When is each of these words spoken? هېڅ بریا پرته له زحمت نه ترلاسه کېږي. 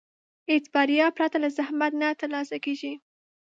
هېڅ 0.49 0.65
بریا 0.73 1.07
پرته 1.17 1.37
له 1.43 1.49
زحمت 1.57 1.93
نه 2.01 2.07
ترلاسه 2.21 2.57
کېږي. 2.65 2.93